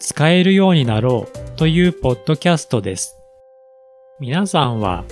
[0.00, 3.18] 使えるようになろうというポッドキャストです。
[4.20, 5.04] 皆さんは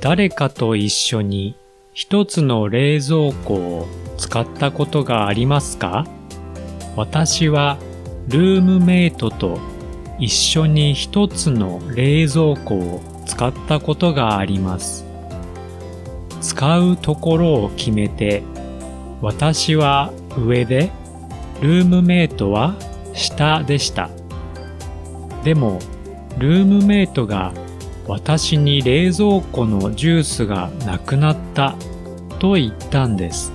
[0.00, 1.56] 誰かと一緒に
[1.94, 3.88] 一つの冷蔵庫を
[4.18, 6.06] 使ったことがありますか？
[6.94, 7.78] 私は
[8.28, 9.58] ルームメイトと
[10.18, 15.06] 一緒に一つの冷蔵庫を使ったことがあります。
[16.42, 18.42] 使うところを決めて
[19.22, 20.90] 私は上で、
[21.62, 22.74] ルームメイトは
[23.14, 24.10] 下でした。
[25.44, 25.78] でも、
[26.38, 27.52] ルームメイトが
[28.08, 31.76] 私に冷蔵庫のジュースがなくなった
[32.38, 33.52] と言ったんです。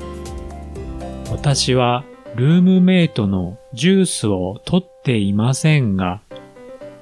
[1.31, 2.03] 私は
[2.36, 6.22] ルームメイトのジュースを取っていませんが、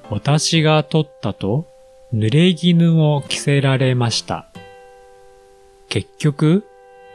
[0.10, 1.68] 私が取ったと
[2.14, 4.48] 濡れ衣を着せられました。
[5.90, 6.66] 結局、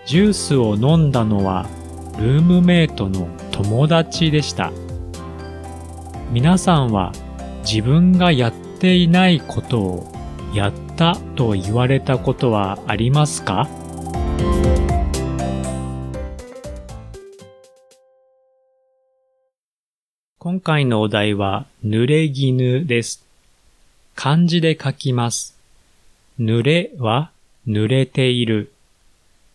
[0.07, 1.67] ジュースを飲んだのは
[2.19, 4.73] ルームメイトの友達でした。
[6.31, 7.13] 皆さんは
[7.65, 10.13] 自分がやっていないことを
[10.53, 13.69] やったと言われたことはありますか？
[20.39, 23.25] 今回のお題は濡れ衣です。
[24.17, 25.57] 漢字で書きます。
[26.41, 27.31] 濡れは
[27.67, 28.73] 濡れている。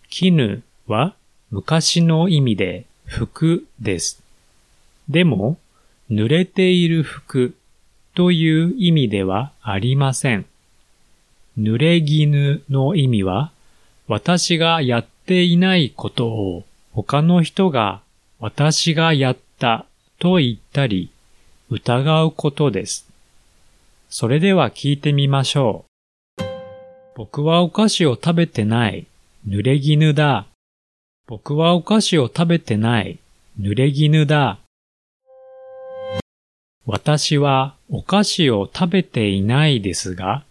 [0.10, 1.14] 絹は
[1.52, 4.24] 昔の意味で服です。
[5.10, 5.58] でも、
[6.10, 7.54] 濡れている服
[8.18, 10.48] という意味ではありません。
[11.56, 13.52] 濡れ衣の意味は、
[14.08, 16.64] 私がやっていないことを
[16.94, 18.02] 他の人が
[18.40, 19.86] 私がやった
[20.18, 21.12] と言ったり
[21.70, 23.08] 疑うことです。
[24.10, 25.86] それでは聞いてみましょ
[26.40, 26.44] う。
[27.16, 29.06] 僕はお菓子を食べてない。
[29.48, 30.48] 濡れ衣だ。
[31.28, 33.20] 僕はお菓子を食べてない。
[33.62, 34.58] 濡れ衣だ。
[36.90, 40.46] 私はお菓子を食べていないですが、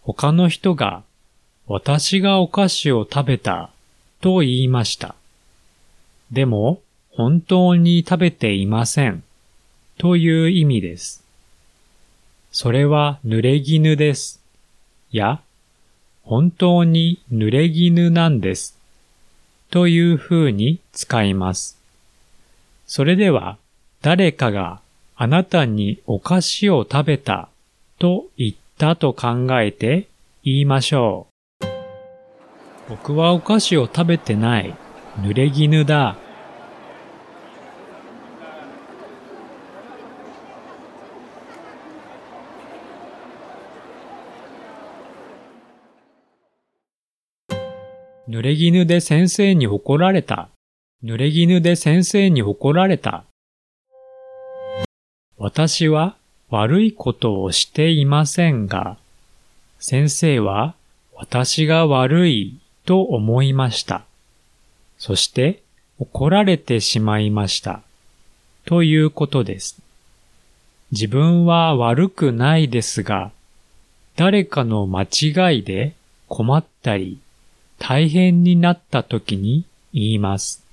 [0.00, 1.02] 他の人が
[1.66, 3.68] 私がお菓子を食べた
[4.22, 5.14] と言いました。
[6.32, 6.80] でも
[7.10, 9.22] 本当に食べていません
[9.98, 11.22] という意味です。
[12.50, 14.40] それは濡れ衣です。
[15.10, 15.42] や、
[16.22, 18.78] 本当に濡れ衣なんです。
[19.70, 21.78] という風に使います。
[22.86, 23.58] それでは、
[24.00, 24.80] 誰かが
[25.20, 27.48] あなたにお菓子を食べた
[27.98, 30.06] と言ったと考えて
[30.44, 31.26] 言いましょ
[31.60, 31.66] う。
[32.88, 34.76] 僕はお菓子を食べてない。
[35.20, 36.16] 濡れ衣だ。
[48.28, 50.48] 濡れ衣で先生に怒られた。
[51.02, 53.24] 濡れ衣で先生に怒られた。
[55.38, 56.16] 私は
[56.50, 58.96] 悪いことをしていませんが、
[59.78, 60.74] 先生は
[61.14, 64.02] 私が悪いと思いました。
[64.98, 65.62] そして
[66.00, 67.82] 怒られてしまいました。
[68.64, 69.80] ということです。
[70.90, 73.30] 自分は悪くないですが、
[74.16, 75.94] 誰かの間違いで
[76.28, 77.20] 困ったり
[77.78, 80.64] 大変になった時に言います。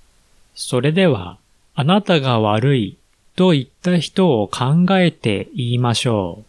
[0.56, 1.38] それでは、
[1.76, 2.98] あなたが悪い
[3.36, 6.46] と言った人を考えて言いましょ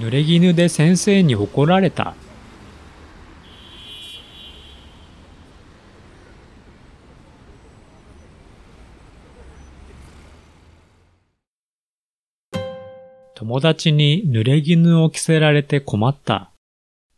[0.00, 2.14] 濡れ衣で先生に怒られた。
[13.34, 16.50] 友達に濡れ衣を着せられて困った。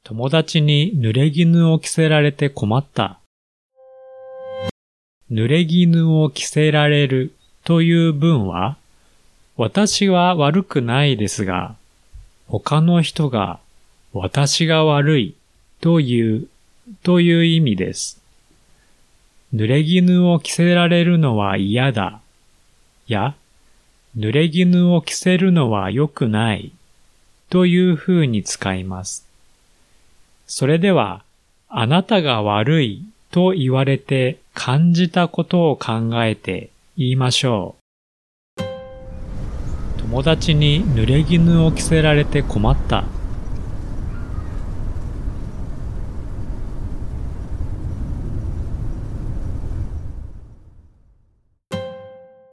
[0.02, 3.20] 友達に濡れ衣を着せられて困った。
[5.30, 7.37] 濡れ衣を着せられる
[7.68, 8.78] という文は、
[9.58, 11.74] 私は悪くないですが、
[12.46, 13.60] 他の人が
[14.14, 15.34] 私が悪い
[15.82, 16.48] という、
[17.02, 18.22] という意味です。
[19.54, 22.20] 濡れ衣を着せられるのは嫌だ。
[23.06, 23.34] や、
[24.16, 26.72] 濡れ衣を着せるのは良くない
[27.50, 29.26] という風に使います。
[30.46, 31.22] それでは、
[31.68, 36.70] あなたが悪いと言われて感じたことを考えて
[37.00, 37.76] 言いましょ
[38.58, 38.62] う。
[39.98, 43.04] 友達に濡れ衣を着せられて困った。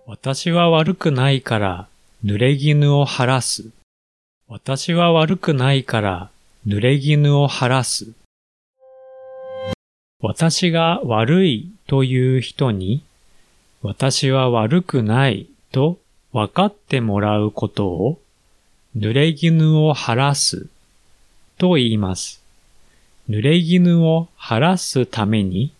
[0.06, 1.88] 私は悪くないから
[2.24, 3.72] 濡れ衣を晴らす。
[4.48, 6.30] 私は悪くないから
[6.68, 8.12] 濡れ衣を晴らす。
[10.20, 13.04] 私が悪いという人に
[13.88, 16.00] 私は悪くないと
[16.34, 18.20] 分かってもらうことを
[18.98, 20.66] 濡れ衣を晴らす
[21.60, 22.42] と言います。
[23.30, 25.72] 濡れ衣を晴らすために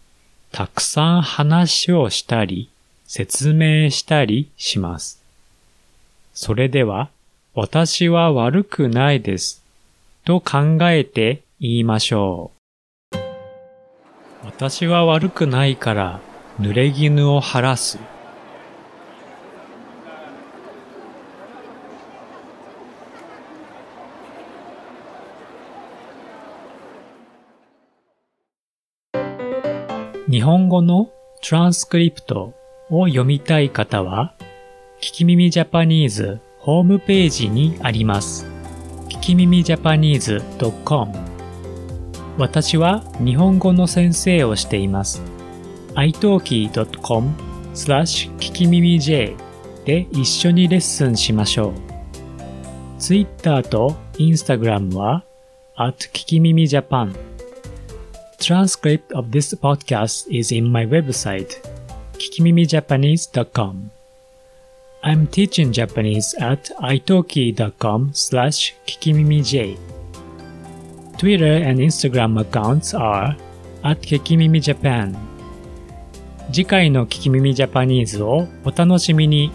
[0.52, 2.70] たくさん話をしたり
[3.08, 5.20] 説明したりします。
[6.36, 7.10] それでは
[7.56, 9.64] 私は悪くないです
[10.26, 12.52] と考えて言いましょ
[13.14, 13.18] う。
[14.46, 16.20] 私は悪くないから
[16.60, 18.00] 濡れ衣を晴らす。
[30.30, 31.10] 日本語の
[31.48, 32.54] トランスクリプト
[32.90, 34.34] を読みたい方は、
[35.02, 38.48] 聞き耳ジャパニーズホームページにあります。
[39.10, 40.42] 聞き耳ジャパニーズ
[40.86, 41.14] .com
[42.38, 45.35] 私は日本語の先生をしています。
[45.96, 47.34] italki.com
[47.74, 49.36] スラッシュ聞き耳 J
[49.86, 51.74] で一緒にレッスンしましょう。
[53.00, 55.24] Twitter と Instagram は
[55.78, 57.16] at 聞き耳ジャパン
[58.40, 61.62] Transcript of this podcast is in my website,
[62.14, 63.92] kikimimijapanese.com.
[65.04, 69.78] I'm teaching Japanese at italki.com slash kikimimij.
[71.18, 73.36] Twitter and Instagram accounts are
[73.84, 75.35] at kikimimijapan.
[76.52, 79.52] 次回の聞き耳ジャパニーズをお楽しみに。